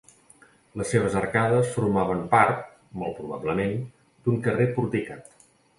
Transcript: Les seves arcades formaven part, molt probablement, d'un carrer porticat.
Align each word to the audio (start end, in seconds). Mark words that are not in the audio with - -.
Les 0.79 0.93
seves 0.95 1.17
arcades 1.19 1.69
formaven 1.75 2.25
part, 2.33 2.65
molt 3.03 3.17
probablement, 3.21 3.79
d'un 4.27 4.45
carrer 4.49 4.71
porticat. 4.81 5.35